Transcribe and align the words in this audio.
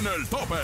en 0.00 0.06
el 0.06 0.26
tope. 0.28 0.54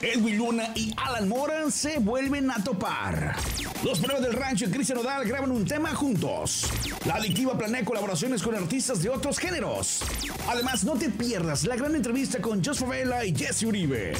Edwin 0.00 0.38
Luna 0.38 0.72
y 0.74 0.94
Alan 0.96 1.28
Mora 1.28 1.70
se 1.70 1.98
vuelven 1.98 2.50
a 2.50 2.62
topar. 2.62 3.36
Los 3.84 3.98
pruebas 3.98 4.22
del 4.22 4.32
rancho 4.32 4.66
y 4.66 4.70
Cristian 4.70 4.98
Nodal 4.98 5.26
graban 5.26 5.50
un 5.50 5.64
tema 5.64 5.94
juntos. 5.94 6.70
La 7.04 7.14
adictiva 7.14 7.56
planea 7.58 7.84
colaboraciones 7.84 8.42
con 8.42 8.54
artistas 8.54 9.02
de 9.02 9.08
otros 9.08 9.38
géneros. 9.38 10.00
Además, 10.48 10.84
no 10.84 10.94
te 10.94 11.10
pierdas 11.10 11.64
la 11.64 11.76
gran 11.76 11.94
entrevista 11.94 12.40
con 12.40 12.64
Jos 12.64 12.78
Favela 12.78 13.24
y 13.24 13.34
Jesse 13.34 13.64
Uribe. 13.64 14.12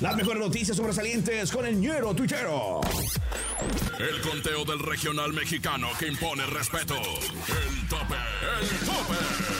Las 0.00 0.16
mejores 0.16 0.40
noticias 0.40 0.76
sobresalientes 0.76 1.50
con 1.52 1.66
el 1.66 1.78
ñero 1.78 2.14
tuitero. 2.14 2.80
El 3.98 4.20
conteo 4.22 4.64
del 4.64 4.78
regional 4.80 5.32
mexicano 5.32 5.88
que 5.98 6.08
impone 6.08 6.46
respeto. 6.46 6.94
El 6.94 7.88
tope, 7.88 8.14
el 8.60 8.86
tope. 8.86 9.57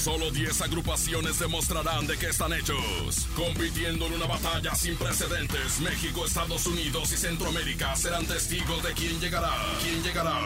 Solo 0.00 0.30
10 0.30 0.62
agrupaciones 0.62 1.38
demostrarán 1.38 2.06
de 2.06 2.16
qué 2.16 2.30
están 2.30 2.54
hechos. 2.54 3.28
Compitiendo 3.36 4.06
en 4.06 4.14
una 4.14 4.24
batalla 4.24 4.74
sin 4.74 4.96
precedentes, 4.96 5.78
México, 5.80 6.24
Estados 6.24 6.66
Unidos 6.66 7.12
y 7.12 7.18
Centroamérica 7.18 7.94
serán 7.96 8.24
testigos 8.24 8.82
de 8.82 8.94
quién 8.94 9.20
llegará. 9.20 9.52
¿Quién 9.82 10.02
llegará? 10.02 10.38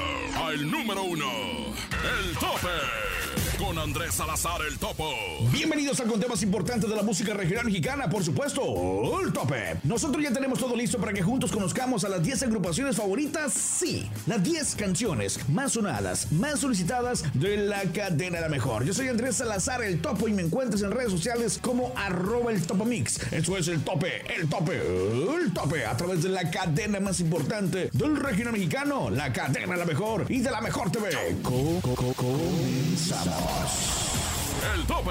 Al 0.44 0.68
número 0.68 1.04
uno. 1.04 1.30
El 2.18 2.36
tope. 2.36 3.14
Con 3.58 3.78
Andrés 3.78 4.14
Salazar 4.14 4.60
el 4.68 4.78
Topo. 4.78 5.08
Bienvenidos 5.52 6.00
al 6.00 6.08
conteo 6.08 6.28
más 6.28 6.42
importante 6.42 6.88
de 6.88 6.96
la 6.96 7.02
música 7.02 7.34
regional 7.34 7.66
mexicana, 7.66 8.10
por 8.10 8.24
supuesto, 8.24 8.62
el 9.22 9.32
tope. 9.32 9.76
Nosotros 9.84 10.22
ya 10.22 10.32
tenemos 10.32 10.58
todo 10.58 10.74
listo 10.74 10.98
para 10.98 11.12
que 11.12 11.22
juntos 11.22 11.52
conozcamos 11.52 12.04
a 12.04 12.08
las 12.08 12.22
10 12.22 12.44
agrupaciones 12.44 12.96
favoritas, 12.96 13.52
sí, 13.52 14.10
las 14.26 14.42
10 14.42 14.74
canciones 14.74 15.48
más 15.48 15.72
sonadas, 15.72 16.32
más 16.32 16.60
solicitadas 16.60 17.24
de 17.32 17.56
la 17.56 17.82
cadena 17.92 18.40
La 18.40 18.48
Mejor. 18.48 18.84
Yo 18.84 18.92
soy 18.92 19.08
Andrés 19.08 19.40
Salazar 19.44 19.82
el 19.84 20.00
Topo 20.00 20.26
y 20.26 20.32
me 20.32 20.40
encuentras 20.40 20.80
en 20.80 20.90
redes 20.90 21.10
sociales 21.10 21.58
como 21.60 21.92
arroba 21.98 22.50
el 22.50 22.62
Topomix. 22.66 23.20
Eso 23.30 23.58
es 23.58 23.68
el 23.68 23.84
tope, 23.84 24.22
el 24.34 24.48
tope, 24.48 24.78
el 24.78 25.52
tope, 25.52 25.84
a 25.84 25.94
través 25.94 26.22
de 26.22 26.30
la 26.30 26.50
cadena 26.50 26.98
más 26.98 27.20
importante 27.20 27.90
del 27.92 28.16
regional 28.16 28.54
mexicano, 28.54 29.10
la 29.10 29.34
cadena 29.34 29.76
La 29.76 29.84
Mejor 29.84 30.24
y 30.30 30.40
de 30.40 30.50
La 30.50 30.62
Mejor 30.62 30.90
TV. 30.90 31.10
Co- 31.42 31.78
co- 31.82 31.94
co- 31.94 32.14
comenzamos. 32.14 33.34
El 34.74 34.86
tope. 34.86 35.10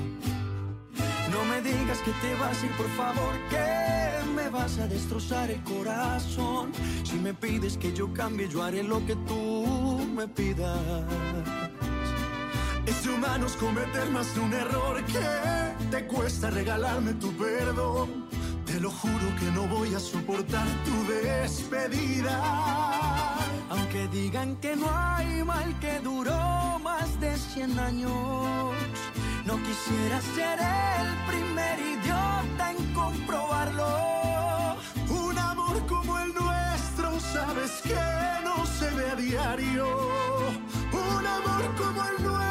Digas 1.63 1.99
que 1.99 2.11
te 2.11 2.33
vas 2.35 2.63
ir, 2.63 2.71
por 2.71 2.89
favor, 2.89 3.33
que 3.49 4.31
me 4.33 4.49
vas 4.49 4.79
a 4.79 4.87
destrozar 4.87 5.51
el 5.51 5.61
corazón. 5.63 6.71
Si 7.03 7.17
me 7.17 7.33
pides 7.33 7.77
que 7.77 7.93
yo 7.93 8.11
cambie, 8.13 8.49
yo 8.49 8.63
haré 8.63 8.83
lo 8.83 9.05
que 9.05 9.15
tú 9.27 9.99
me 10.15 10.27
pidas. 10.27 10.79
Es 12.85 13.05
humanos 13.05 13.55
cometer 13.57 14.09
más 14.09 14.33
de 14.33 14.41
un 14.41 14.53
error 14.53 15.03
que 15.05 15.85
te 15.91 16.07
cuesta 16.07 16.49
regalarme 16.49 17.13
tu 17.13 17.31
perdón. 17.37 18.27
Te 18.65 18.79
lo 18.79 18.89
juro 18.89 19.35
que 19.39 19.51
no 19.51 19.67
voy 19.67 19.93
a 19.93 19.99
soportar 19.99 20.65
tu 20.85 21.13
despedida. 21.13 22.41
Aunque 23.69 24.07
digan 24.07 24.55
que 24.57 24.75
no 24.75 24.89
hay 24.91 25.43
mal 25.43 25.79
que 25.79 25.99
duró 25.99 26.79
más 26.79 27.19
de 27.19 27.37
100 27.37 27.79
años, 27.79 28.73
no 29.45 29.57
quisiera 29.63 30.21
ser 30.21 30.59
el 30.59 31.09
primer 31.27 31.79
idiota 31.79 32.71
en 32.71 32.93
comprobarlo. 32.93 34.77
Un 35.09 35.37
amor 35.37 35.85
como 35.87 36.19
el 36.19 36.33
nuestro, 36.33 37.19
sabes 37.19 37.81
que 37.83 37.99
no 38.43 38.65
se 38.65 38.89
ve 38.91 39.09
a 39.09 39.15
diario. 39.15 39.87
Un 40.93 41.25
amor 41.25 41.75
como 41.77 42.03
el 42.05 42.23
nuestro 42.23 42.50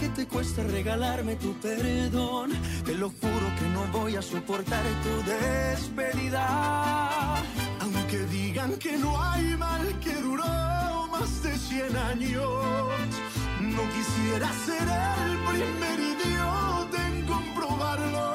que 0.00 0.08
te 0.08 0.26
cuesta 0.26 0.62
regalarme 0.62 1.36
tu 1.36 1.52
perdón. 1.60 2.50
Te 2.86 2.94
lo 2.94 3.10
juro 3.10 3.46
que 3.58 3.66
no 3.74 3.82
voy 3.98 4.16
a 4.16 4.22
soportar 4.22 4.82
tu 5.04 5.30
despedida. 5.30 6.46
Aunque 7.80 8.18
digan 8.30 8.78
que 8.78 8.96
no 8.96 9.22
hay 9.22 9.56
mal 9.58 9.86
que 10.00 10.14
duró 10.14 11.06
más 11.12 11.42
de 11.42 11.54
100 11.56 11.96
años, 11.96 12.44
no 13.60 13.82
quisiera 13.96 14.48
ser 14.66 14.88
el 15.26 15.36
primer 15.50 15.98
idiota 16.12 16.98
en 17.08 17.26
comprobarlo. 17.26 18.26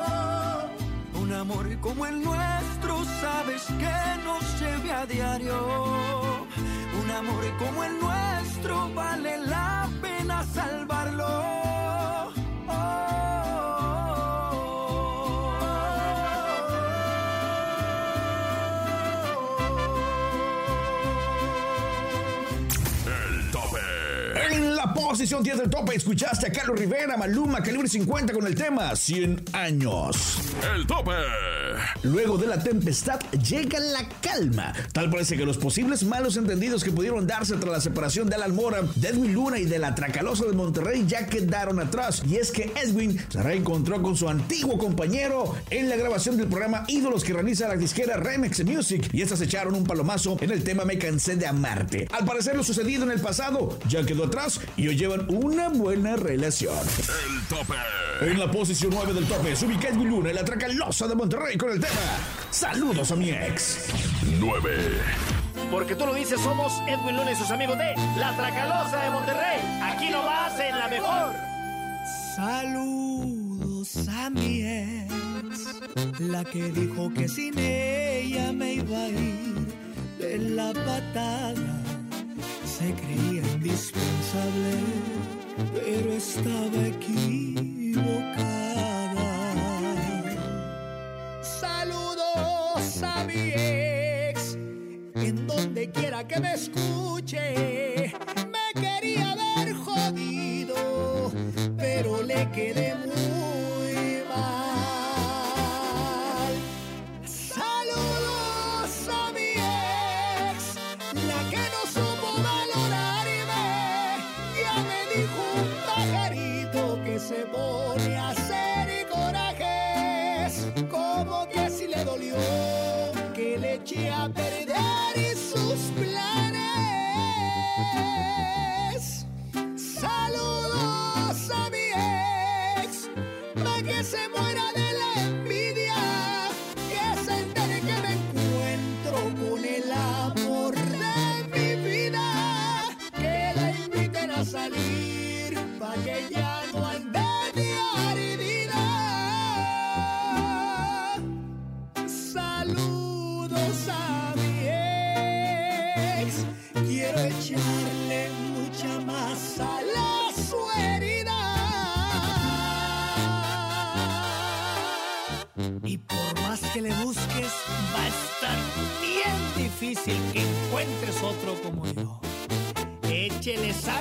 Un 1.20 1.34
amor 1.34 1.66
como 1.80 2.06
el 2.06 2.22
nuestro, 2.22 3.03
sabes 3.22 3.64
que 3.82 3.97
no 4.24 4.40
se 4.58 4.70
ve 4.84 4.92
a 4.92 5.06
diario. 5.08 5.58
Un 7.02 7.12
amor 7.12 7.44
como 7.58 7.84
el 7.84 8.00
nuestro, 8.00 8.94
vale 8.94 9.40
la 9.40 9.90
pena 10.02 10.44
salvarlo. 10.44 10.95
Posición 25.16 25.44
10 25.44 25.59
del 25.59 25.70
tope 25.70 25.96
escuchaste 25.96 26.47
a 26.47 26.52
Carlos 26.52 26.78
Rivera, 26.78 27.16
Maluma, 27.16 27.64
Calibre 27.64 27.88
50 27.88 28.34
con 28.34 28.46
el 28.46 28.53
tema 28.53 28.94
100 28.94 29.46
años. 29.53 30.40
El 30.76 30.85
tope. 30.85 31.14
Luego 32.04 32.38
de 32.38 32.48
la 32.48 32.62
tempestad 32.62 33.20
llega 33.32 33.80
la 33.80 34.08
calma. 34.22 34.74
Tal 34.92 35.10
parece 35.10 35.38
que 35.38 35.46
los 35.46 35.58
posibles 35.58 36.04
malos 36.04 36.38
entendidos 36.38 36.84
que 36.84 36.92
pudieron 36.92 37.28
darse 37.28 37.56
tras 37.56 37.72
la 37.72 37.82
separación 37.82 38.30
de 38.30 38.36
Alan 38.36 38.56
Mora, 38.56 38.82
de 38.96 39.10
Edwin 39.10 39.34
Luna 39.34 39.60
y 39.60 39.66
de 39.66 39.80
la 39.80 39.96
Tracalosa 39.96 40.46
de 40.46 40.54
Monterrey 40.54 41.06
ya 41.08 41.26
quedaron 41.28 41.80
atrás. 41.80 42.24
Y 42.28 42.36
es 42.36 42.52
que 42.52 42.72
Edwin 42.76 43.20
se 43.30 43.42
reencontró 43.42 44.02
con 44.02 44.16
su 44.16 44.30
antiguo 44.30 44.78
compañero 44.78 45.56
en 45.70 45.90
la 45.90 45.96
grabación 45.96 46.38
del 46.38 46.48
programa 46.48 46.86
Ídolos 46.88 47.24
que 47.24 47.34
realiza 47.34 47.68
la 47.68 47.78
disquera 47.78 48.18
Remix 48.18 48.64
Music. 48.64 49.10
Y 49.14 49.22
estas 49.22 49.42
echaron 49.42 49.76
un 49.76 49.86
palomazo 49.86 50.38
en 50.42 50.52
el 50.52 50.64
tema 50.64 50.86
Me 50.86 50.98
cansé 50.98 51.36
de 51.36 51.48
amarte. 51.48 52.08
Al 52.12 52.26
parecer 52.26 52.56
lo 52.56 52.64
sucedido 52.64 53.04
en 53.04 53.12
el 53.12 53.20
pasado 53.20 53.78
ya 53.88 54.06
quedó 54.06 54.26
atrás 54.26 54.60
y 54.78 54.88
hoy 54.88 54.98
llevan 54.98 55.28
una 55.34 55.70
buena 55.70 56.16
relación. 56.16 56.76
El 56.78 57.48
tope. 57.48 57.76
En 58.22 58.40
la 58.40 58.50
posición 58.50 58.92
9 58.94 59.14
del 59.14 59.26
tope 59.26 59.56
se 59.56 59.66
ubica 59.66 59.90
Edwin 59.90 60.10
Luna 60.10 60.32
la 60.32 60.46
Tracalosa 60.46 61.08
de 61.08 61.16
Monterrey 61.16 61.58
con 61.66 61.73
el 61.73 61.79
tema 61.79 62.17
Saludos 62.52 63.12
a 63.12 63.16
mi 63.16 63.32
ex. 63.32 63.90
9. 64.40 65.02
Porque 65.72 65.96
tú 65.96 66.06
lo 66.06 66.14
dices, 66.14 66.40
somos 66.40 66.72
Edwin 66.88 67.17
Luna 67.17 67.32
y 67.32 67.35
sus 67.35 67.52
amigos 67.52 67.78
de 67.78 67.96
La 68.17 68.34
Tracalosa 68.38 69.03
de 69.03 69.09
Monterrey. 69.09 69.59
Aquí 69.84 70.09
nomás 70.09 70.58
en 70.59 70.76
Saludos 72.35 74.08
a 74.08 74.29
mi 74.29 74.62
ex, 74.62 75.82
la 76.20 76.46
que 76.46 76.64
dijo 76.72 77.14
que 77.14 77.28
sin 77.28 77.58
ella 77.58 78.53
me 78.53 78.76
iba 78.76 78.97
a 78.97 79.09
ir 79.09 79.67
de 80.20 80.38
la 80.38 80.72
patada. 80.72 81.82
Se 82.66 82.94
creía 82.94 83.41
indispensable, 83.53 84.79
pero 85.73 86.14
estaba 86.14 86.88
equivocada. 86.88 88.45
Ex, 93.03 94.58
en 95.16 95.47
donde 95.47 95.90
quiera 95.92 96.26
que 96.26 96.40
me 96.40 96.53
escuche, 96.53 98.14
me 98.47 98.82
quería 98.82 99.36
ver 99.36 99.74
jodido, 99.74 101.32
pero 101.78 102.24
le 102.24 102.50
quedé 102.52 102.84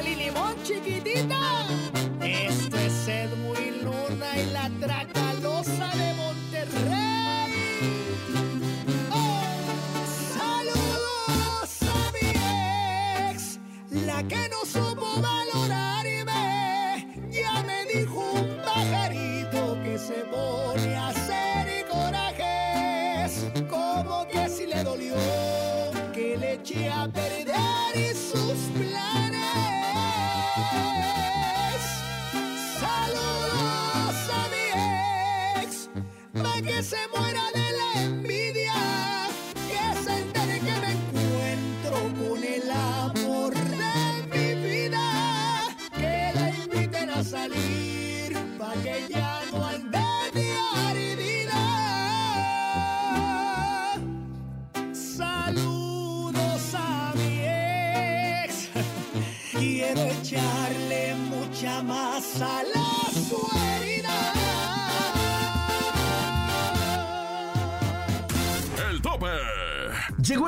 Lili 0.04 0.14
limoncini 0.24 0.83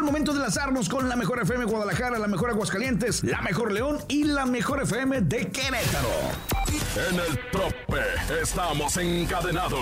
momento 0.06 0.32
de 0.32 0.38
lanzarnos 0.38 0.88
con 0.88 1.08
la 1.08 1.16
mejor 1.16 1.42
FM 1.42 1.64
Guadalajara, 1.64 2.18
la 2.18 2.28
mejor 2.28 2.50
Aguascalientes, 2.50 3.24
la 3.24 3.42
mejor 3.42 3.72
León 3.72 3.98
y 4.08 4.24
la 4.24 4.46
mejor 4.46 4.80
FM 4.82 5.22
de 5.22 5.48
Querétaro. 5.48 6.08
En 7.10 7.18
el 7.18 7.38
tope 7.50 8.02
estamos 8.40 8.96
encadenados. 8.96 9.80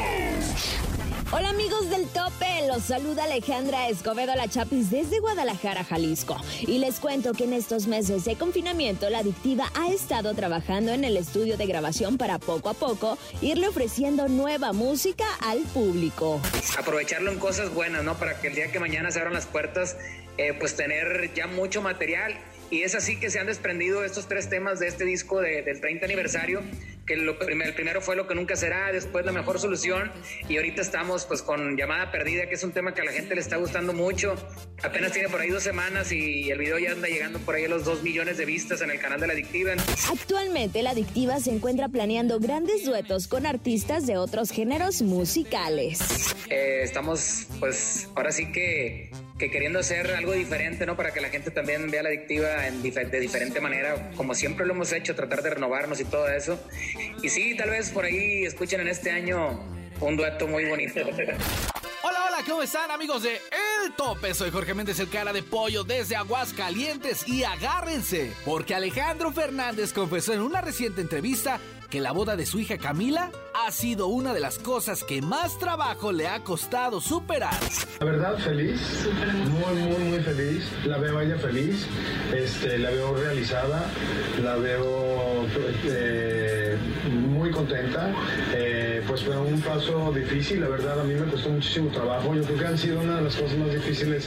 Hola 1.37 1.49
amigos 1.49 1.91
del 1.91 2.07
tope, 2.09 2.47
los 2.69 2.85
saluda 2.85 3.25
Alejandra 3.25 3.89
Escobedo 3.89 4.37
La 4.37 4.47
Chapis 4.47 4.91
desde 4.91 5.19
Guadalajara, 5.19 5.83
Jalisco. 5.83 6.37
Y 6.61 6.79
les 6.79 7.01
cuento 7.01 7.33
que 7.33 7.43
en 7.43 7.55
estos 7.55 7.89
meses 7.89 8.25
de 8.25 8.37
confinamiento 8.37 9.11
la 9.11 9.19
adictiva 9.19 9.69
ha 9.75 9.89
estado 9.89 10.33
trabajando 10.35 10.93
en 10.93 11.03
el 11.03 11.17
estudio 11.17 11.57
de 11.57 11.67
grabación 11.67 12.19
para 12.19 12.39
poco 12.39 12.69
a 12.69 12.75
poco 12.75 13.19
irle 13.43 13.67
ofreciendo 13.67 14.29
nueva 14.29 14.73
música 14.73 15.25
al 15.41 15.59
público. 15.63 16.41
aprovecharlo 16.79 17.33
en 17.33 17.41
cosas 17.41 17.75
buenas, 17.75 18.05
¿no? 18.05 18.17
Para 18.17 18.41
que 18.41 18.47
el 18.49 18.55
día 18.55 18.71
que 18.71 18.79
mañana 18.79 19.11
se 19.11 19.19
abran 19.19 19.35
las 19.35 19.47
puertas, 19.47 19.97
eh, 20.39 20.53
pues 20.53 20.77
tener 20.77 21.33
ya 21.35 21.49
mucho 21.49 21.83
material. 21.83 22.39
Y 22.71 22.83
es 22.83 22.95
así 22.95 23.19
que 23.19 23.31
se 23.31 23.39
han 23.41 23.47
desprendido 23.47 24.05
estos 24.05 24.27
tres 24.29 24.49
temas 24.49 24.79
de 24.79 24.87
este 24.89 25.05
disco 25.05 25.41
de- 25.41 25.63
del 25.63 25.81
30 25.81 26.07
aniversario, 26.07 26.63
que 27.07 27.17
lo 27.17 27.39
prim- 27.39 27.63
el 27.63 27.75
primero 27.75 28.01
fue 28.01 28.17
Lo 28.17 28.27
que 28.27 28.35
nunca 28.35 28.57
será, 28.57 28.91
después 28.93 29.25
La 29.27 29.33
mejor 29.33 29.59
solución, 29.59 30.11
y 30.49 30.57
ahorita 30.57 30.81
estamos 30.83 31.25
pues 31.27 31.43
con 31.43 31.77
Llamada 31.77 32.11
Perdida, 32.11 32.49
que 32.49 32.55
es 32.55 32.65
un 32.65 32.73
tema 32.73 32.95
que 32.95 33.03
a 33.03 33.05
la 33.05 33.13
gente 33.13 33.35
le 33.35 33.41
está 33.41 33.57
gustando 33.57 33.93
mucho. 33.93 34.35
Apenas 34.83 35.13
tiene 35.13 35.29
por 35.29 35.41
ahí 35.41 35.51
dos 35.51 35.63
semanas 35.63 36.13
y 36.13 36.51
el 36.51 36.59
video 36.59 36.79
ya 36.79 36.93
anda 36.93 37.09
llegando 37.09 37.39
por 37.41 37.55
ahí 37.55 37.65
a 37.65 37.69
los 37.69 37.85
dos 37.85 38.03
millones 38.03 38.37
de 38.39 38.45
vistas 38.45 38.81
en 38.83 38.91
el 38.91 38.99
canal 38.99 39.21
de 39.21 39.27
La 39.27 39.33
Adictiva. 39.33 39.73
Actualmente 40.11 40.83
la 40.83 40.91
adictiva 40.91 41.41
se 41.41 41.51
encuentra 41.51 41.89
planeando 41.89 42.39
grandes 42.41 42.85
duetos 42.85 43.29
con 43.29 43.47
artistas 43.47 44.07
de 44.07 44.17
otros 44.17 44.51
géneros 44.51 45.03
musicales. 45.03 46.35
Eh, 46.51 46.81
estamos, 46.83 47.47
pues, 47.61 48.09
ahora 48.15 48.31
sí 48.33 48.53
que, 48.53 49.11
que 49.39 49.51
queriendo 49.51 49.79
hacer 49.79 50.11
algo 50.13 50.33
diferente, 50.33 50.85
¿no? 50.87 50.97
Para 50.97 51.13
que 51.13 51.21
la 51.21 51.29
gente 51.31 51.51
también 51.51 51.91
vea 51.91 52.03
la 52.03 52.11
adictiva 52.11 52.67
en 52.67 52.83
dife- 52.83 53.09
de 53.09 53.21
diferente 53.21 53.61
manera, 53.61 54.11
como 54.17 54.35
siempre 54.35 54.67
lo 54.67 54.75
hemos 54.75 54.93
hecho, 54.93 55.15
tratar 55.15 55.43
de 55.43 55.51
renovarnos 55.51 56.01
y 56.01 56.05
todo 56.05 56.29
eso. 56.29 56.61
Y 57.23 57.29
sí, 57.29 57.57
tal 57.57 57.71
vez 57.71 57.91
por 57.91 58.05
ahí 58.05 58.45
escuchen 58.45 58.81
en 58.81 58.89
este 58.89 59.11
año 59.11 59.61
un 60.01 60.17
dueto 60.17 60.47
muy 60.47 60.65
bonito. 60.67 61.01
Hola, 62.03 62.19
hola, 62.29 62.39
¿cómo 62.47 62.63
están 62.63 62.91
amigos 62.91 63.23
de 63.23 63.35
El 63.35 63.93
Tope? 63.97 64.35
Soy 64.35 64.51
Jorge 64.51 64.75
Méndez, 64.75 64.99
el 65.01 65.09
cara 65.09 65.33
de 65.33 65.43
pollo 65.43 65.85
desde 65.85 66.17
Aguascalientes 66.17 67.27
y 67.27 67.45
agárrense, 67.45 68.33
porque 68.45 68.75
Alejandro 68.75 69.33
Fernández 69.33 69.93
confesó 69.93 70.33
en 70.35 70.41
una 70.41 70.61
reciente 70.61 71.01
entrevista 71.01 71.61
que 71.95 72.01
la 72.01 72.13
boda 72.13 72.35
de 72.35 72.45
su 72.45 72.59
hija 72.59 72.77
Camila 72.77 73.31
ha 73.55 73.71
sido 73.71 74.09
una 74.09 74.35
de 74.35 74.41
las 74.41 74.59
cosas 74.59 75.05
que 75.05 75.23
más 75.23 75.59
trabajo 75.59 76.11
le 76.11 76.27
ha 76.27 76.43
costado 76.43 77.01
superar. 77.01 77.55
La 78.01 78.07
verdad, 78.07 78.37
feliz, 78.39 78.81
muy, 79.49 79.81
muy, 79.81 80.05
muy 80.11 80.19
feliz. 80.21 80.65
La 80.85 80.99
veo 80.99 81.19
a 81.19 81.25
ella 81.25 81.39
feliz, 81.39 81.87
este, 82.35 82.79
la 82.79 82.91
veo 82.91 83.15
realizada, 83.15 83.89
la 84.43 84.57
veo 84.57 85.47
eh, 85.85 86.64
muy 87.45 87.53
contenta. 87.53 88.11
Eh, 88.55 89.03
pues 89.07 89.23
fue 89.23 89.37
un 89.37 89.61
paso 89.61 90.11
difícil, 90.13 90.63
la 90.63 90.69
verdad, 90.69 90.99
a 91.01 91.05
mí 91.05 91.13
me 91.13 91.31
costó 91.31 91.51
muchísimo 91.51 91.91
trabajo. 91.91 92.35
Yo 92.35 92.43
creo 92.45 92.59
que 92.59 92.67
han 92.67 92.79
sido 92.79 93.01
una 93.01 93.17
de 93.17 93.23
las 93.23 93.37
cosas 93.37 93.59
más 93.59 93.71
difíciles 93.71 94.27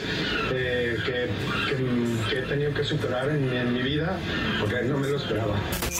eh, 0.53 0.97
que, 1.03 1.11
que- 1.11 2.07
que 2.29 2.39
he 2.39 2.41
tenido 2.43 2.73
que 2.73 2.83
superar 2.83 3.29
en, 3.29 3.51
en 3.53 3.73
mi 3.73 3.81
vida, 3.81 4.17
porque 4.59 4.83
no 4.83 4.97
me 4.99 5.07
lo 5.07 5.17
esperaba. 5.17 5.55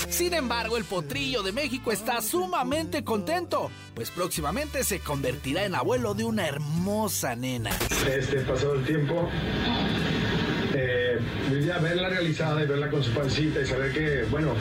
Sin 0.09 0.33
embargo, 0.33 0.77
el 0.77 0.83
potrillo 0.83 1.41
de 1.41 1.51
México 1.53 1.91
está 1.91 2.21
sumamente 2.21 3.03
contento, 3.03 3.71
pues 3.95 4.11
próximamente 4.11 4.83
se 4.83 4.99
convertirá 4.99 5.65
en 5.65 5.73
abuelo 5.73 6.13
de 6.13 6.23
una 6.23 6.47
hermosa 6.47 7.35
nena. 7.35 7.71
Este, 8.07 8.41
pasado 8.41 8.75
el 8.75 8.83
tiempo, 8.85 9.27
eh, 10.73 11.19
ya 11.65 11.79
verla 11.79 12.09
realizada 12.09 12.61
y 12.63 12.67
verla 12.67 12.89
con 12.89 13.03
su 13.03 13.11
pancita 13.11 13.61
y 13.61 13.65
saber 13.65 13.91
que, 13.93 14.23
bueno, 14.29 14.53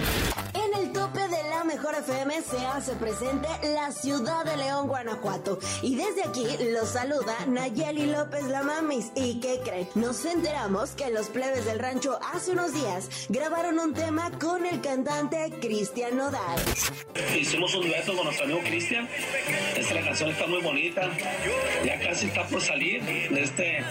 En 0.55 0.83
el 0.83 0.93
tope 0.93 1.21
de 1.21 1.43
la 1.51 1.65
Mejor 1.65 1.95
FM 1.95 2.16
se 2.43 2.59
hace 2.67 2.93
presente 2.97 3.49
la 3.63 3.91
ciudad 3.93 4.45
de 4.45 4.57
León, 4.57 4.89
Guanajuato. 4.89 5.59
Y 5.83 5.95
desde 5.95 6.23
aquí 6.25 6.45
los 6.73 6.91
saluda 6.91 7.35
Nayeli 7.47 8.07
López 8.07 8.45
Lamamis. 8.45 9.13
¿Y 9.15 9.41
qué 9.41 9.61
creen? 9.65 9.89
Nos 9.95 10.25
enteramos 10.25 10.91
que 10.91 11.11
los 11.11 11.29
plebes 11.29 11.65
del 11.65 11.79
rancho 11.79 12.19
hace 12.35 12.53
unos 12.53 12.75
días 12.75 13.09
grabaron 13.29 13.79
un 13.79 13.95
tema 13.95 14.31
con 14.39 14.67
el 14.67 14.81
cantante 14.81 15.51
Cristian 15.61 16.17
Nodal. 16.17 16.61
Hicimos 17.39 17.75
un 17.75 17.89
dueto 17.89 18.15
con 18.15 18.25
nuestro 18.25 18.45
amigo 18.45 18.61
Cristian. 18.61 19.09
Esta 19.75 20.01
canción 20.03 20.31
está 20.31 20.47
muy 20.47 20.61
bonita. 20.61 21.11
Ya 21.85 21.99
casi 22.01 22.27
está 22.27 22.47
por 22.47 22.61
salir. 22.61 23.03
Este, 23.37 23.83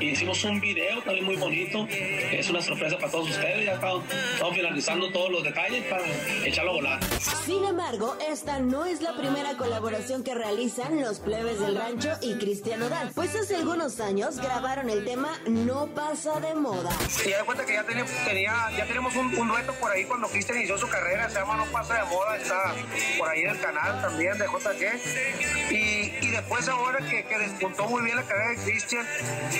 hicimos 0.00 0.42
un 0.44 0.60
video 0.60 1.02
también 1.02 1.26
muy 1.26 1.36
bonito. 1.36 1.86
Es 1.88 2.48
una 2.48 2.62
sorpresa 2.62 2.96
para 2.96 3.12
todos 3.12 3.30
ustedes. 3.30 3.66
Ya 3.66 3.74
estamos, 3.74 4.04
estamos 4.32 4.54
finalizando 4.54 5.12
todos 5.12 5.30
los 5.30 5.44
detalles 5.44 5.84
para 5.84 6.04
echarlo 6.44 6.70
a 6.70 6.74
volar. 6.74 7.00
Sin 7.44 7.64
embargo, 7.64 7.81
esta 8.28 8.58
no 8.60 8.86
es 8.86 9.02
la 9.02 9.14
primera 9.16 9.56
colaboración 9.56 10.22
que 10.22 10.34
realizan 10.34 11.00
los 11.00 11.18
plebes 11.18 11.58
del 11.60 11.76
rancho 11.76 12.10
y 12.22 12.38
Cristiano 12.38 12.88
Dal, 12.88 13.10
pues 13.14 13.34
hace 13.34 13.56
algunos 13.56 14.00
años 14.00 14.38
grabaron 14.38 14.88
el 14.88 15.04
tema 15.04 15.28
No 15.46 15.86
pasa 15.88 16.40
de 16.40 16.54
moda. 16.54 16.90
Ya 17.28 17.38
de 17.38 17.44
cuenta 17.44 17.66
que 17.66 17.74
ya, 17.74 17.84
tenemos, 17.84 18.10
tenía, 18.24 18.54
ya 18.78 18.86
tenemos 18.86 19.14
un, 19.16 19.36
un, 19.36 19.48
dueto 19.48 19.74
por 19.74 19.90
ahí 19.90 20.04
cuando 20.04 20.28
Cristian 20.28 20.58
inició 20.58 20.78
su 20.78 20.88
carrera, 20.88 21.28
se 21.28 21.40
llama 21.40 21.56
No 21.56 21.66
pasa 21.66 21.94
de 21.94 22.04
moda, 22.04 22.36
está 22.36 22.74
por 23.18 23.28
ahí 23.28 23.42
en 23.42 23.50
el 23.50 23.60
canal 23.60 24.00
también 24.00 24.38
de 24.38 24.46
JG. 24.46 25.72
Y, 25.72 26.26
y 26.26 26.30
después 26.30 26.66
ahora 26.68 26.98
que, 26.98 27.24
que, 27.24 27.38
despuntó 27.38 27.88
muy 27.88 28.02
bien 28.04 28.16
la 28.16 28.22
carrera 28.22 28.50
de 28.50 28.56
Cristian, 28.64 29.06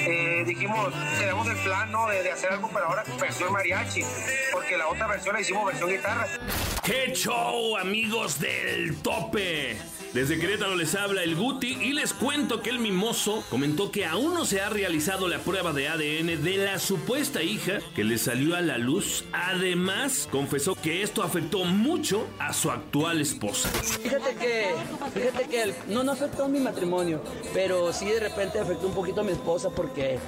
eh, 0.06 0.44
dijimos, 0.46 0.94
tenemos 1.18 1.46
el 1.48 1.56
plan 1.58 1.90
¿no? 1.90 2.08
de, 2.08 2.22
de 2.22 2.30
hacer 2.30 2.52
algo, 2.52 2.70
pero 2.72 2.86
ahora 2.86 3.04
versión 3.20 3.52
mariachi, 3.52 4.04
porque 4.52 4.78
la 4.78 4.88
otra 4.88 5.06
versión 5.08 5.34
la 5.34 5.40
hicimos 5.40 5.66
versión 5.66 5.90
guitarra. 5.90 6.26
¡Qué 6.84 7.12
show, 7.14 7.76
amigos 7.76 8.40
del 8.40 8.96
tope! 9.02 9.76
Desde 10.12 10.38
Querétaro 10.38 10.74
les 10.74 10.94
habla 10.94 11.22
el 11.22 11.34
Guti 11.36 11.68
y 11.68 11.94
les 11.94 12.12
cuento 12.12 12.60
que 12.60 12.68
el 12.68 12.78
mimoso 12.78 13.42
comentó 13.48 13.90
que 13.90 14.04
aún 14.04 14.34
no 14.34 14.44
se 14.44 14.60
ha 14.60 14.68
realizado 14.68 15.26
la 15.26 15.38
prueba 15.38 15.72
de 15.72 15.88
ADN 15.88 16.44
de 16.44 16.58
la 16.58 16.78
supuesta 16.78 17.42
hija 17.42 17.78
que 17.94 18.04
le 18.04 18.18
salió 18.18 18.54
a 18.54 18.60
la 18.60 18.76
luz. 18.76 19.24
Además, 19.32 20.28
confesó 20.30 20.74
que 20.74 21.02
esto 21.02 21.22
afectó 21.22 21.64
mucho 21.64 22.26
a 22.38 22.52
su 22.52 22.70
actual 22.70 23.22
esposa. 23.22 23.70
Fíjate 23.70 24.34
que, 24.34 24.74
fíjate 25.14 25.44
que 25.48 25.74
no, 25.88 26.04
no 26.04 26.12
afectó 26.12 26.46
mi 26.46 26.60
matrimonio, 26.60 27.22
pero 27.54 27.90
sí 27.94 28.04
de 28.04 28.20
repente 28.20 28.58
afectó 28.58 28.88
un 28.88 28.94
poquito 28.94 29.22
a 29.22 29.24
mi 29.24 29.32
esposa 29.32 29.70
porque, 29.70 30.18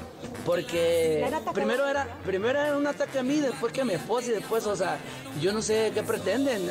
porque 0.46 1.30
primero 1.52 1.87
era, 1.87 2.18
primero 2.25 2.58
era 2.58 2.75
un 2.75 2.87
ataque 2.87 3.18
a 3.18 3.23
mí, 3.23 3.38
después 3.38 3.70
que 3.70 3.82
a 3.82 3.84
mi 3.84 3.92
esposa 3.92 4.30
y 4.30 4.34
después, 4.34 4.64
o 4.66 4.75
sea, 4.75 4.99
yo 5.42 5.52
no 5.52 5.61
sé 5.61 5.90
qué 5.92 6.02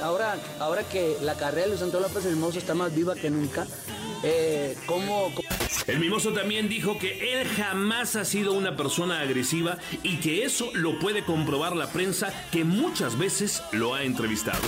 Ahora, 0.03 0.35
ahora 0.59 0.83
que 0.83 1.17
la 1.21 1.35
carrera 1.35 1.63
de 1.63 1.69
Luis 1.69 1.81
Antonio 1.81 2.07
López 2.07 2.25
el 2.25 2.35
Mimoso 2.35 2.59
está 2.59 2.75
más 2.75 2.93
viva 2.93 3.15
que 3.15 3.31
nunca. 3.31 3.65
Eh, 4.21 4.77
¿cómo, 4.85 5.31
¿cómo, 5.33 5.47
El 5.87 5.99
mimoso 5.99 6.31
también 6.31 6.69
dijo 6.69 6.97
que 6.99 7.41
él 7.41 7.47
jamás 7.47 8.15
ha 8.15 8.23
sido 8.23 8.53
una 8.53 8.77
persona 8.77 9.19
agresiva 9.19 9.77
y 10.03 10.17
que 10.17 10.45
eso 10.45 10.69
lo 10.75 10.99
puede 10.99 11.25
comprobar 11.25 11.75
la 11.75 11.91
prensa 11.91 12.31
que 12.51 12.63
muchas 12.63 13.17
veces 13.17 13.63
lo 13.71 13.95
ha 13.95 14.03
entrevistado. 14.03 14.61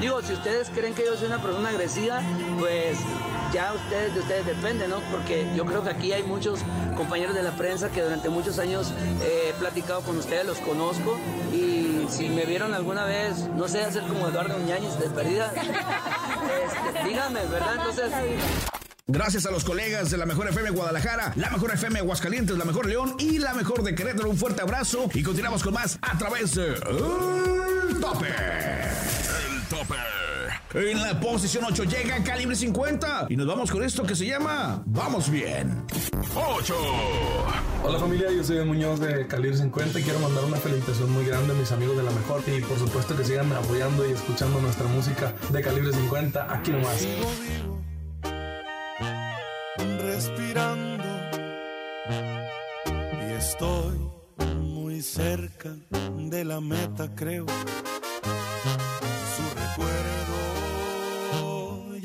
Digo, 0.00 0.20
si 0.20 0.32
ustedes 0.32 0.68
creen 0.70 0.94
que 0.94 1.04
yo 1.04 1.16
soy 1.16 1.28
una 1.28 1.40
persona 1.40 1.68
agresiva, 1.68 2.20
pues 2.58 2.98
ya 3.52 3.72
ustedes 3.72 4.14
de 4.14 4.20
ustedes 4.20 4.46
depende, 4.46 4.88
¿no? 4.88 5.00
Porque 5.10 5.46
yo 5.56 5.64
creo 5.64 5.82
que 5.82 5.90
aquí 5.90 6.12
hay 6.12 6.22
muchos 6.22 6.60
compañeros 6.96 7.34
de 7.34 7.42
la 7.42 7.52
prensa 7.52 7.90
que 7.90 8.02
durante 8.02 8.28
muchos 8.28 8.58
años 8.58 8.92
he 9.22 9.52
platicado 9.54 10.00
con 10.02 10.18
ustedes, 10.18 10.46
los 10.46 10.58
conozco 10.58 11.18
y 11.52 12.06
si 12.08 12.28
me 12.28 12.44
vieron 12.44 12.74
alguna 12.74 13.04
vez, 13.04 13.48
no 13.54 13.68
sé, 13.68 13.82
hacer 13.82 14.02
como 14.04 14.28
Eduardo 14.28 14.56
Uñáñez 14.56 14.98
de 14.98 15.08
perdida, 15.10 15.52
este, 15.54 17.08
díganme, 17.08 17.44
¿verdad? 17.46 17.74
Entonces... 17.76 18.12
Gracias 19.10 19.46
a 19.46 19.50
los 19.50 19.64
colegas 19.64 20.10
de 20.10 20.18
la 20.18 20.26
Mejor 20.26 20.48
FM 20.48 20.68
Guadalajara, 20.68 21.32
la 21.36 21.48
Mejor 21.48 21.72
FM 21.72 22.00
Aguascalientes, 22.00 22.58
la 22.58 22.66
Mejor 22.66 22.86
León 22.86 23.16
y 23.18 23.38
la 23.38 23.54
Mejor 23.54 23.82
de 23.82 23.94
Querétaro. 23.94 24.28
Un 24.28 24.36
fuerte 24.36 24.60
abrazo 24.60 25.08
y 25.14 25.22
continuamos 25.22 25.62
con 25.62 25.72
más 25.72 25.98
a 26.02 26.18
través 26.18 26.54
de 26.54 26.74
El 26.74 28.00
Tope. 28.00 28.26
En 30.74 31.00
la 31.00 31.18
posición 31.18 31.64
8 31.64 31.84
llega 31.84 32.22
Calibre 32.22 32.54
50 32.54 33.28
y 33.30 33.36
nos 33.36 33.46
vamos 33.46 33.70
con 33.70 33.82
esto 33.82 34.02
que 34.02 34.14
se 34.14 34.26
llama 34.26 34.82
Vamos 34.84 35.30
Bien. 35.30 35.82
8. 36.34 36.74
Hola 37.84 37.98
familia, 37.98 38.30
yo 38.30 38.44
soy 38.44 38.62
Muñoz 38.66 39.00
de 39.00 39.26
Calibre 39.26 39.56
50 39.56 39.98
y 39.98 40.02
quiero 40.02 40.18
mandar 40.18 40.44
una 40.44 40.58
felicitación 40.58 41.10
muy 41.10 41.24
grande 41.24 41.54
a 41.54 41.56
mis 41.56 41.72
amigos 41.72 41.96
de 41.96 42.02
la 42.02 42.10
Mejor 42.10 42.42
y 42.46 42.60
por 42.60 42.78
supuesto 42.78 43.16
que 43.16 43.24
sigan 43.24 43.50
apoyando 43.52 44.06
y 44.06 44.12
escuchando 44.12 44.60
nuestra 44.60 44.86
música 44.88 45.32
de 45.50 45.62
Calibre 45.62 45.90
50 45.90 46.54
aquí 46.54 46.70
nomás. 46.72 47.08
respirando 50.02 51.04
y 53.26 53.32
estoy 53.32 53.98
muy 54.60 55.00
cerca 55.00 55.70
de 56.18 56.44
la 56.44 56.60
meta, 56.60 57.14
creo. 57.14 57.46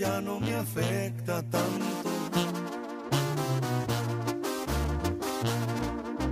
Ya 0.03 0.19
no 0.19 0.37
me 0.39 0.53
afecta 0.53 1.41
tanto. 1.43 2.09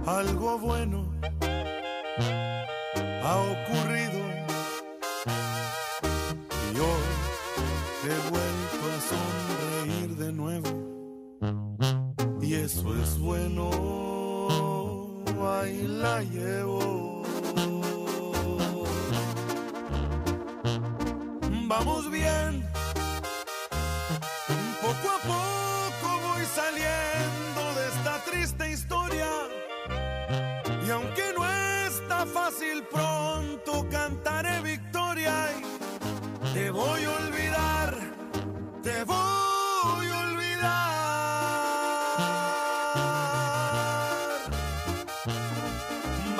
Algo 0.05 0.59
bueno 0.59 0.99
ha 3.23 3.35
ocurrido 3.53 4.19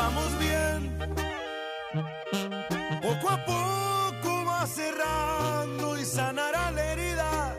vamos 0.02 0.32
bien. 0.40 0.80
Poco 3.02 3.30
a 3.30 3.38
poco 3.46 4.46
va 4.46 4.66
cerrando 4.66 5.98
y 5.98 6.06
sanará 6.06 6.72
la 6.72 6.84
herida. 6.92 7.56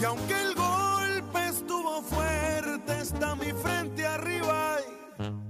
Y 0.00 0.04
aunque 0.04 0.34
el 0.46 0.54
golpe 0.54 1.40
estuvo 1.48 2.02
fuerte, 2.02 2.92
está 3.00 3.34
mi 3.34 3.52
frente 3.52 4.06
arriba. 4.06 4.78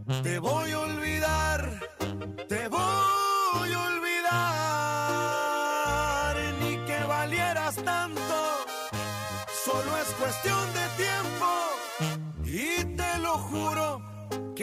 Y 0.08 0.22
te 0.22 0.38
voy 0.38 0.72
a 0.72 0.80
olvidar, 0.80 1.60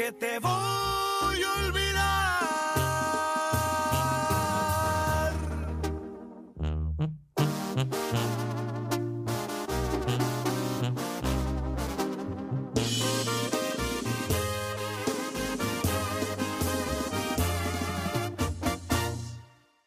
que 0.03 0.11
te 0.11 0.39
voy 0.39 0.51
a 0.51 1.53
olvidar. 1.65 2.43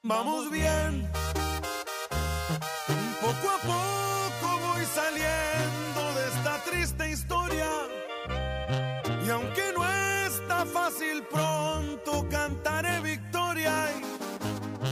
Vamos 0.02 0.50
bien, 0.50 1.11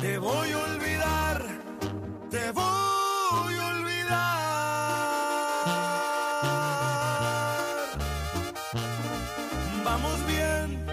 te 0.05 0.19
voy 0.19 0.53
a 0.53 0.59
olvidar, 0.59 1.43
te 2.31 2.53
voy 2.53 3.55
a 3.57 3.67
olvidar. 3.75 4.39
Vamos 9.83 10.27
bien, 10.27 10.85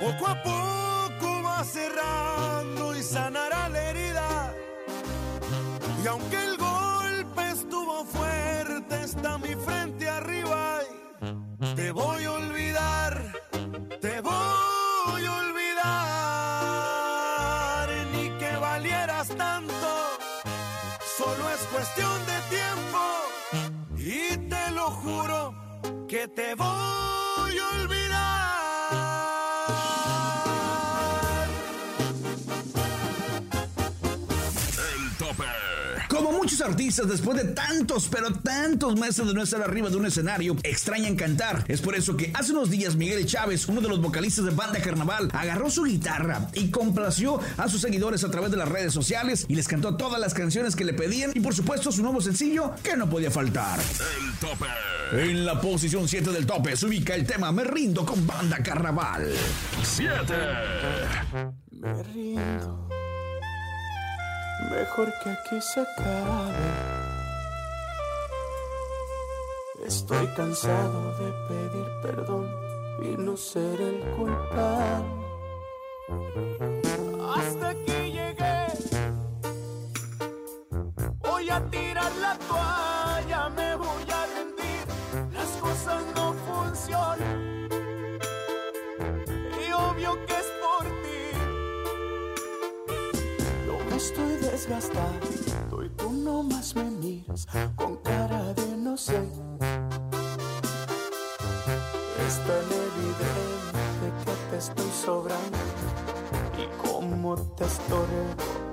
poco 0.00 0.26
a 0.26 0.42
poco 0.42 1.42
va 1.44 1.62
cerrando 1.62 2.96
y 2.96 3.02
sanará 3.02 3.70
Y 6.02 6.06
aunque 6.08 6.36
el 6.36 6.56
golpe 6.56 7.50
estuvo 7.52 8.04
fuerte, 8.06 9.04
está 9.04 9.38
mi 9.38 9.54
frente 9.54 10.08
arriba. 10.08 10.80
Y 11.60 11.74
te 11.76 11.92
voy 11.92 12.24
a 12.24 12.32
olvidar, 12.32 12.53
tanto, 19.36 20.18
solo 21.16 21.50
es 21.50 21.60
cuestión 21.72 22.26
de 22.26 22.38
tiempo. 22.50 23.00
Y 23.96 24.36
te 24.48 24.70
lo 24.72 24.90
juro 24.90 25.54
que 26.08 26.28
te 26.28 26.54
voy 26.54 27.58
a 27.58 27.82
olvidar. 27.82 28.63
Artistas, 36.64 37.08
después 37.08 37.36
de 37.36 37.52
tantos, 37.52 38.08
pero 38.10 38.32
tantos 38.32 38.98
meses 38.98 39.26
de 39.26 39.34
no 39.34 39.42
estar 39.42 39.62
arriba 39.62 39.90
de 39.90 39.96
un 39.96 40.06
escenario, 40.06 40.56
extrañan 40.62 41.16
cantar. 41.16 41.64
Es 41.68 41.80
por 41.80 41.94
eso 41.94 42.16
que 42.16 42.30
hace 42.34 42.52
unos 42.52 42.70
días 42.70 42.96
Miguel 42.96 43.26
Chávez, 43.26 43.68
uno 43.68 43.80
de 43.80 43.88
los 43.88 44.00
vocalistas 44.00 44.44
de 44.44 44.50
Banda 44.50 44.80
Carnaval, 44.80 45.28
agarró 45.32 45.70
su 45.70 45.84
guitarra 45.84 46.48
y 46.54 46.70
complació 46.70 47.40
a 47.56 47.68
sus 47.68 47.80
seguidores 47.80 48.24
a 48.24 48.30
través 48.30 48.50
de 48.50 48.56
las 48.56 48.68
redes 48.68 48.92
sociales 48.92 49.44
y 49.48 49.54
les 49.54 49.68
cantó 49.68 49.96
todas 49.96 50.20
las 50.20 50.34
canciones 50.34 50.74
que 50.76 50.84
le 50.84 50.94
pedían 50.94 51.32
y 51.34 51.40
por 51.40 51.54
supuesto 51.54 51.92
su 51.92 52.02
nuevo 52.02 52.20
sencillo 52.20 52.72
que 52.82 52.96
no 52.96 53.08
podía 53.08 53.30
faltar. 53.30 53.78
El 53.78 54.38
tope. 54.38 54.66
En 55.12 55.44
la 55.44 55.60
posición 55.60 56.08
7 56.08 56.30
del 56.30 56.46
tope 56.46 56.76
se 56.76 56.86
ubica 56.86 57.14
el 57.14 57.26
tema 57.26 57.52
Me 57.52 57.64
rindo 57.64 58.04
con 58.04 58.26
Banda 58.26 58.62
Carnaval. 58.62 59.32
7. 59.82 60.34
Me 61.70 62.02
rindo. 62.02 62.93
Mejor 64.70 65.12
que 65.22 65.30
aquí 65.30 65.60
se 65.60 65.80
acabe. 65.80 66.94
Estoy 69.86 70.26
cansado 70.28 71.12
de 71.18 71.32
pedir 71.48 71.86
perdón 72.02 72.50
y 73.02 73.16
no 73.16 73.36
ser 73.36 73.80
el 73.80 74.00
culpable. 74.16 75.24
Hasta 77.36 77.68
aquí 77.68 78.12
llegué. 78.12 78.66
Voy 81.18 81.50
a 81.50 81.60
tirar 81.70 82.12
la 82.16 82.38
toalla, 82.48 83.48
me 83.50 83.76
voy 83.76 84.10
a 84.10 84.26
rendir. 84.34 85.32
Las 85.34 85.48
cosas 85.60 86.02
no 86.14 86.32
funcionan. 86.32 87.43
Estoy 94.64 94.74
desgastando 94.74 95.84
y 95.84 95.88
tú 95.90 96.10
nomás 96.10 96.74
me 96.74 96.84
miras 96.84 97.46
con 97.76 97.96
cara 97.96 98.54
de 98.54 98.76
no 98.76 98.96
sé. 98.96 99.18
Es 102.26 102.38
tan 102.46 102.66
evidente 102.86 104.06
que 104.24 104.50
te 104.50 104.56
estoy 104.56 104.90
sobrando 105.04 105.58
y 106.58 106.86
como 106.86 107.36
te 107.36 107.64
estorbo 107.64 108.63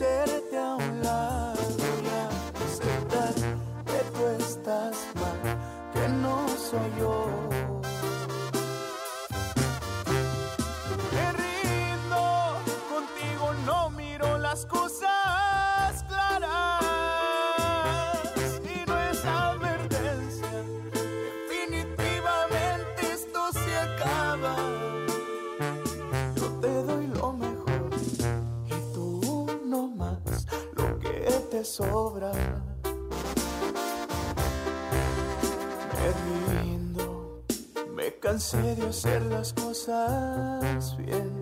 de 0.00 0.39
sobra. 31.64 32.32
Me 35.94 36.60
rindo, 36.62 37.42
me 37.94 38.14
cansé 38.18 38.76
de 38.76 38.88
hacer 38.88 39.22
las 39.22 39.52
cosas 39.52 40.96
bien. 40.96 41.39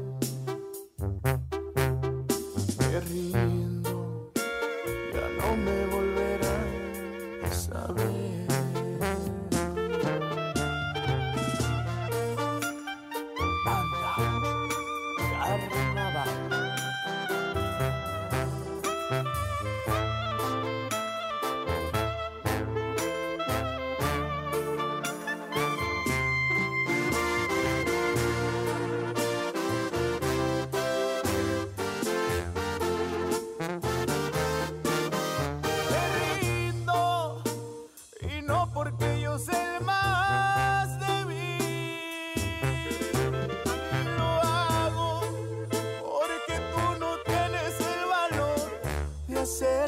De 49.61 49.88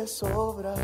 te 0.00 0.06
sobra. 0.06 0.74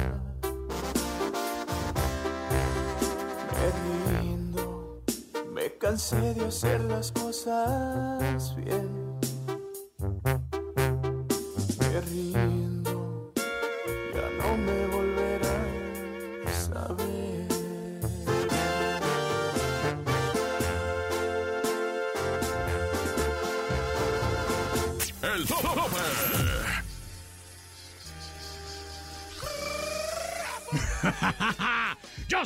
Me 3.53 4.21
rindo, 4.21 5.03
me 5.55 5.73
cansé 5.79 6.35
de 6.35 6.45
hacer 6.45 6.83
las 6.83 7.13
cosas 7.13 8.55
bien. 8.57 9.06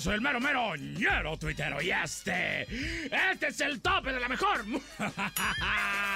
Soy 0.00 0.14
el 0.14 0.22
mero 0.22 0.40
mero 0.40 0.74
ñero 0.76 1.36
tuitero 1.36 1.82
y 1.82 1.90
este, 1.90 2.62
este 2.62 3.48
es 3.48 3.60
el 3.60 3.82
tope 3.82 4.12
de 4.12 4.20
la 4.20 4.28
mejor. 4.28 4.64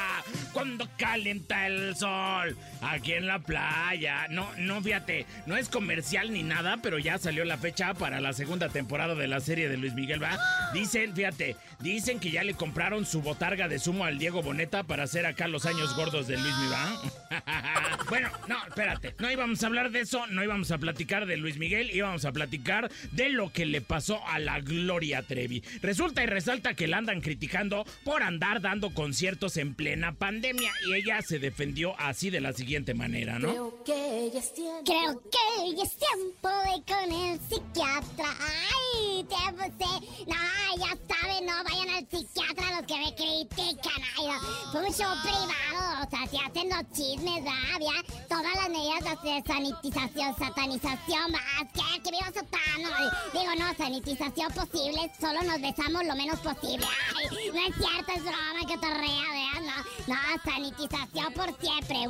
Cuando 0.55 0.89
calienta 0.97 1.67
el 1.67 1.97
sol 1.97 2.57
aquí 2.81 3.15
en 3.15 3.27
la 3.27 3.41
playa. 3.41 4.29
No, 4.31 4.49
no, 4.57 4.81
fíjate, 4.81 5.27
no 5.47 5.57
es 5.57 5.69
comercial 5.69 6.33
ni 6.33 6.45
nada, 6.45 6.77
pero 6.81 7.01
ya 7.01 7.19
salió 7.19 7.45
la 7.45 7.59
fecha 7.59 7.93
para 7.93 8.21
la 8.21 8.33
segunda 8.33 8.69
temporada 8.69 9.17
de 9.17 9.27
la 9.27 9.41
serie 9.41 9.69
de 9.69 9.77
Luis 9.77 9.95
Miguel, 9.95 10.23
¿va? 10.23 10.39
Dicen, 10.73 11.13
fíjate, 11.13 11.57
dicen 11.81 12.21
que 12.21 12.31
ya 12.31 12.45
le 12.45 12.55
compraron 12.55 13.05
su 13.05 13.21
botarga 13.21 13.67
de 13.67 13.81
sumo 13.81 14.05
al 14.05 14.19
Diego 14.19 14.43
Boneta 14.43 14.85
para 14.85 15.03
hacer 15.03 15.27
acá 15.27 15.49
los 15.49 15.67
años 15.67 15.97
gordos 15.97 16.29
de 16.29 16.37
Luis 16.37 16.55
Miguel. 16.57 17.11
bueno, 18.09 18.31
no, 18.47 18.65
espérate, 18.65 19.13
no 19.19 19.33
íbamos 19.33 19.61
a 19.61 19.67
hablar 19.67 19.91
de 19.91 20.01
eso, 20.01 20.25
no 20.29 20.45
íbamos 20.45 20.71
a 20.71 20.79
platicar 20.79 21.27
de 21.27 21.37
Luis 21.37 21.59
Miguel, 21.59 21.91
íbamos 21.93 22.25
a 22.27 22.33
platicar 22.33 22.93
de 23.11 23.29
lo 23.29 23.51
que 23.51 23.67
le 23.67 23.81
pasó 23.81 24.25
a 24.29 24.39
la 24.39 24.61
Gloria 24.61 25.23
Trevi. 25.23 25.65
Resulta 25.83 26.23
y 26.23 26.27
resalta 26.27 26.75
que 26.75 26.87
la 26.87 26.99
andan 26.99 27.21
criticando 27.21 27.85
por 28.05 28.23
andar 28.23 28.61
dando 28.61 28.95
conciertos 28.95 29.57
en 29.57 29.75
plena 29.75 30.13
pandemia 30.13 30.44
y 30.53 30.95
ella 30.95 31.23
se 31.23 31.39
defendió 31.39 31.95
así 31.99 32.29
de 32.29 32.41
la 32.41 32.53
siguiente 32.53 32.93
manera, 32.93 33.39
¿no? 33.39 33.49
Creo 33.49 33.85
que 33.85 34.31
ya 34.33 34.39
es 34.41 34.53
tiempo. 34.53 34.83
Creo 34.85 35.23
que 35.23 35.77
ya 35.77 35.83
es 35.83 35.97
tiempo 35.97 36.49
de 36.49 36.93
con 36.93 37.13
el 37.13 37.41
psiquiatra. 37.41 38.37
Ay, 38.41 39.25
tiempo 39.25 39.65
sí. 39.79 40.25
No, 40.27 40.37
ya 40.77 40.99
saben, 41.09 41.47
no 41.47 41.65
vayan 41.65 41.89
al 41.97 42.09
psiquiatra 42.11 42.77
los 42.77 42.87
que 42.87 42.99
me 42.99 43.15
critican. 43.15 44.03
Ay, 44.17 44.27
no. 44.27 44.73
Fue 44.73 44.81
un 44.85 44.93
show 44.93 45.15
privado, 45.23 46.07
o 46.07 46.11
sea, 46.11 46.27
si 46.29 46.37
hacen 46.37 46.69
los 46.69 46.93
chismes, 46.93 47.45
había 47.75 48.03
todas 48.29 48.55
las 48.55 48.69
medidas 48.69 49.23
de 49.23 49.43
sanitización, 49.47 50.37
satanización, 50.37 51.33
más 51.33 51.43
que, 51.73 52.03
que 52.03 52.11
viva 52.11 52.31
satano. 52.35 52.91
Digo, 53.33 53.55
no, 53.59 53.75
sanitización 53.77 54.53
posible, 54.53 55.11
solo 55.19 55.43
nos 55.43 55.61
besamos 55.61 56.05
lo 56.05 56.15
menos 56.15 56.39
posible. 56.41 56.87
Ay, 57.17 57.51
no 57.53 57.61
es 57.61 57.75
cierto, 57.77 58.13
es 58.15 58.23
broma 58.23 58.61
que 58.67 58.79
te 58.79 58.91
rea, 58.95 59.31
vean, 59.33 59.67
no, 59.67 60.15
no, 60.15 60.34
sanitización 60.43 61.33
por 61.33 61.47
siempre. 61.61 62.07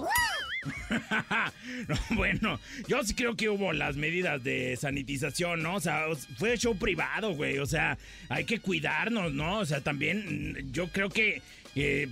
no, 1.88 1.96
bueno, 2.16 2.60
yo 2.88 3.02
sí 3.04 3.14
creo 3.14 3.36
que 3.36 3.48
hubo 3.48 3.72
las 3.72 3.96
medidas 3.96 4.42
de 4.42 4.76
sanitización, 4.76 5.62
¿no? 5.62 5.76
O 5.76 5.80
sea, 5.80 6.06
fue 6.38 6.56
show 6.56 6.76
privado, 6.76 7.34
güey. 7.34 7.58
O 7.58 7.66
sea, 7.66 7.98
hay 8.28 8.44
que 8.44 8.60
cuidarnos, 8.60 9.32
¿no? 9.32 9.58
O 9.58 9.66
sea, 9.66 9.80
también 9.80 10.70
yo 10.72 10.88
creo 10.88 11.08
que 11.08 11.42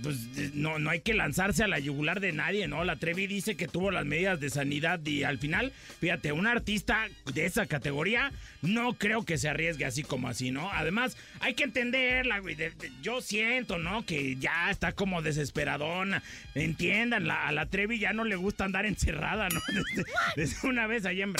pues 0.01 0.53
no, 0.53 0.77
no 0.77 0.89
hay 0.89 0.99
que 0.99 1.13
lanzarse 1.13 1.63
a 1.63 1.67
la 1.67 1.79
yugular 1.79 2.19
de 2.19 2.33
nadie, 2.33 2.67
¿no? 2.67 2.83
La 2.83 2.97
Trevi 2.97 3.27
dice 3.27 3.55
que 3.55 3.69
tuvo 3.69 3.91
las 3.91 4.05
medidas 4.05 4.39
de 4.41 4.49
sanidad 4.49 4.99
y 5.05 5.23
al 5.23 5.37
final, 5.37 5.71
fíjate, 6.01 6.33
un 6.33 6.47
artista 6.47 7.07
de 7.33 7.45
esa 7.45 7.65
categoría 7.65 8.33
no 8.61 8.93
creo 8.93 9.23
que 9.23 9.37
se 9.37 9.47
arriesgue 9.47 9.85
así 9.85 10.03
como 10.03 10.27
así, 10.27 10.51
¿no? 10.51 10.69
Además, 10.71 11.15
hay 11.39 11.53
que 11.53 11.63
entenderla, 11.63 12.39
güey. 12.39 12.57
yo 13.01 13.21
siento, 13.21 13.77
¿no? 13.77 14.05
Que 14.05 14.35
ya 14.35 14.69
está 14.69 14.91
como 14.91 15.21
desesperadona. 15.21 16.23
Entiendan, 16.55 17.29
a 17.31 17.51
la 17.51 17.65
Trevi 17.67 17.99
ya 17.99 18.11
no 18.11 18.25
le 18.25 18.35
gusta 18.43 18.65
andar 18.65 18.85
encerrada, 18.85 19.49
¿no? 19.49 19.61
Desde, 20.35 20.67
una 20.67 20.85
vez 20.85 21.05
allá 21.05 21.23
en 21.23 21.33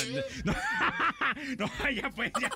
No, 0.43 0.55
no, 1.59 1.89
ya 1.91 2.09
pues, 2.09 2.31
ya. 2.41 2.49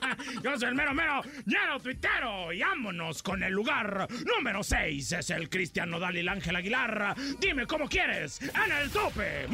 Yo 0.43 0.57
soy 0.57 0.69
el 0.69 0.75
mero, 0.75 0.93
mero, 0.93 1.21
lo 1.45 1.79
tuitero. 1.79 2.53
Y 2.53 2.62
vámonos 2.62 3.21
con 3.21 3.43
el 3.43 3.53
lugar 3.53 4.07
número 4.25 4.63
6. 4.63 5.12
Es 5.12 5.29
el 5.29 5.49
Cristian 5.49 5.89
Nodal 5.89 6.15
y 6.15 6.19
el 6.19 6.29
Ángel 6.29 6.55
Aguilar. 6.55 7.15
Dime 7.39 7.67
cómo 7.67 7.88
quieres 7.88 8.41
en 8.41 8.71
el 8.71 8.89
tope. 8.89 9.45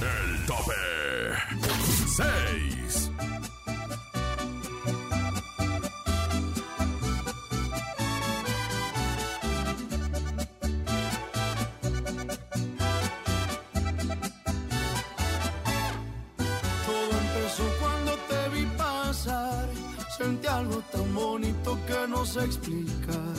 el 0.00 0.46
tope 0.46 0.72
6. 2.16 2.87
Sé 22.24 22.44
explicar 22.44 23.34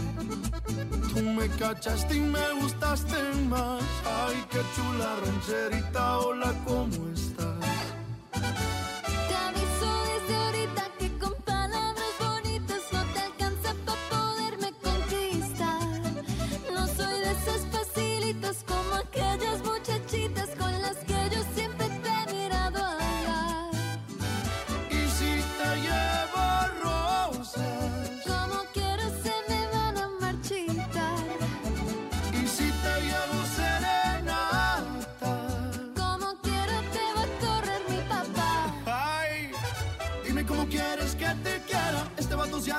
Tú 1.13 1.21
me 1.21 1.47
cachaste 1.49 2.15
y 2.15 2.19
me 2.19 2.53
gustaste 2.61 3.17
más. 3.49 3.83
Ay, 4.05 4.45
qué 4.49 4.59
chula 4.75 5.15
rancherita, 5.25 6.19
hola, 6.19 6.53
¿cómo 6.65 7.09
estás? 7.13 7.28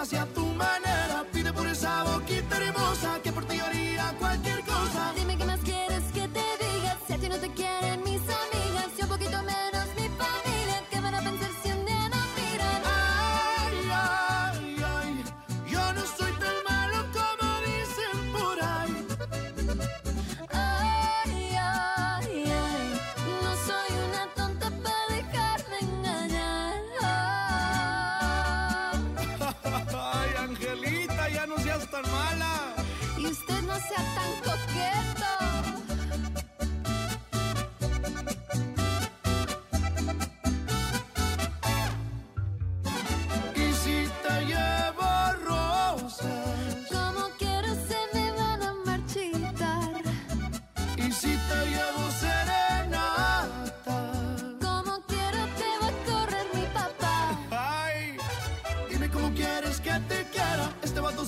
Hacia 0.00 0.24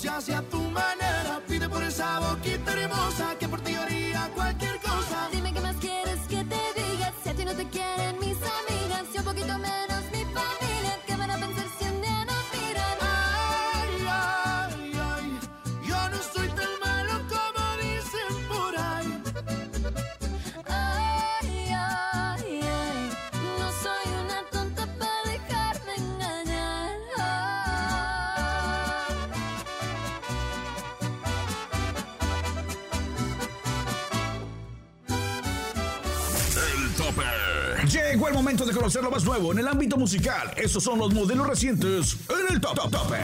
Vato 0.03 0.09
se 0.09 0.09
hace 0.09 0.35
a 0.35 0.43
tu 0.43 0.59
manera. 0.59 1.41
Pide 1.47 1.69
por 1.69 1.83
esa 1.83 2.19
boquita 2.19 2.73
hermosa 2.73 3.32
Llegó 37.91 38.29
el 38.29 38.35
momento 38.35 38.65
de 38.65 38.73
conocer 38.73 39.03
lo 39.03 39.11
más 39.11 39.25
nuevo 39.25 39.53
en 39.53 39.59
el 39.59 39.69
ámbito 39.69 39.97
musical. 39.97 40.53
Estos 40.57 40.83
son 40.85 40.99
los 40.99 41.13
modelos 41.13 41.47
recientes 41.47 42.17
en 42.29 42.55
el 42.55 42.61
Top 42.61 42.75
Top 42.75 42.91
Tope. 42.91 43.19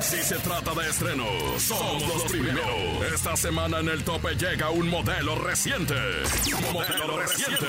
Si 0.00 0.22
se 0.22 0.36
trata 0.36 0.74
de 0.74 0.90
estrenos, 0.90 1.62
somos 1.62 2.06
los 2.06 2.22
primeros. 2.24 2.66
Esta 3.14 3.36
semana 3.36 3.78
en 3.78 3.88
el 3.88 4.02
tope 4.04 4.34
llega 4.34 4.70
un 4.70 4.88
modelo 4.88 5.36
reciente. 5.36 5.94
Un 5.94 6.72
modelo 6.72 7.18
reciente. 7.18 7.66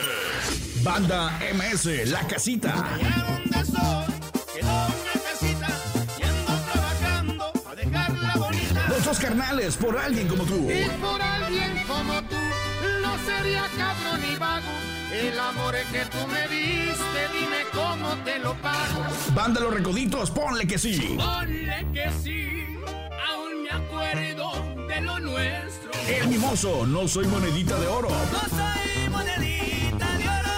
Banda 0.83 1.39
MS, 1.53 2.09
La 2.09 2.27
Casita. 2.27 2.73
dónde 3.03 3.53
carnales 9.19 9.77
por 9.77 9.97
alguien 9.97 10.27
como 10.27 10.43
tú. 10.43 10.69
Y 10.69 10.89
por 10.99 11.21
alguien 11.21 11.83
como 11.87 12.21
tú, 12.23 12.35
no 13.01 13.17
sería 13.25 13.63
cabrón 13.77 14.21
y 14.31 14.37
vago. 14.37 14.92
El 15.13 15.39
amor 15.39 15.75
que 15.91 16.05
tú 16.05 16.17
me 16.27 16.47
diste, 16.47 17.27
dime 17.31 17.63
cómo 17.71 18.15
te 18.25 18.39
lo 18.39 18.55
pago. 18.55 19.05
Banda 19.35 19.61
Los 19.61 19.73
Recoditos, 19.73 20.31
ponle 20.31 20.65
que 20.65 20.79
sí. 20.79 21.15
Ponle 21.17 21.85
que 21.93 22.09
sí, 22.23 22.65
aún 23.29 23.63
me 23.63 23.69
acuerdo 23.69 24.51
de 24.87 25.01
lo 25.01 25.19
nuestro. 25.19 25.91
El 26.07 26.27
mimoso, 26.29 26.87
no 26.87 27.07
soy 27.07 27.27
monedita 27.27 27.79
de 27.79 27.87
oro. 27.87 28.09
No 28.09 28.39
soy 28.49 29.09
monedita 29.09 30.17
de 30.17 30.23
oro, 30.29 30.49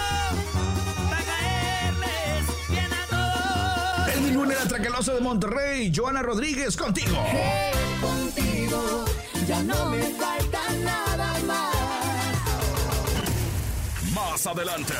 para 1.10 1.22
caerles 1.22 2.68
bien 2.70 2.92
a 2.92 3.06
todos. 3.10 4.14
El 4.14 4.20
Milune 4.22 4.54
la 4.54 4.66
Tracalosa 4.68 5.12
de 5.12 5.20
Monterrey, 5.20 5.92
Joana 5.94 6.22
Rodríguez, 6.22 6.76
contigo. 6.78 7.16
contigo, 8.00 9.04
ya 9.46 9.62
no 9.62 9.90
me 9.90 10.02
falta 10.02 10.60
nada 10.82 11.38
más. 11.46 11.75
Más 14.36 14.46
adelante, 14.48 14.92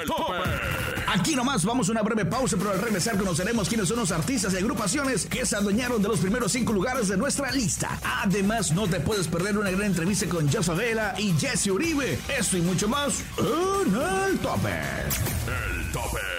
el 0.00 0.04
tope. 0.04 0.32
Aquí 1.06 1.36
nomás 1.36 1.64
vamos 1.64 1.88
a 1.88 1.92
una 1.92 2.02
breve 2.02 2.24
pausa, 2.24 2.56
pero 2.56 2.72
al 2.72 2.82
regresar 2.82 3.16
conoceremos 3.16 3.68
quiénes 3.68 3.86
son 3.86 4.00
los 4.00 4.10
artistas 4.10 4.52
y 4.52 4.56
agrupaciones 4.56 5.26
que 5.26 5.46
se 5.46 5.54
adueñaron 5.54 6.02
de 6.02 6.08
los 6.08 6.18
primeros 6.18 6.50
cinco 6.50 6.72
lugares 6.72 7.06
de 7.06 7.16
nuestra 7.16 7.52
lista. 7.52 7.96
Además, 8.02 8.72
no 8.72 8.88
te 8.88 8.98
puedes 8.98 9.28
perder 9.28 9.56
una 9.56 9.70
gran 9.70 9.84
entrevista 9.84 10.26
con 10.26 10.48
Jess 10.48 10.68
y 11.18 11.34
Jesse 11.38 11.68
Uribe. 11.68 12.18
Esto 12.36 12.56
y 12.56 12.62
mucho 12.62 12.88
más 12.88 13.22
en 13.38 13.94
el 13.94 14.38
tope. 14.40 14.72
El 15.46 15.92
tope. 15.92 16.33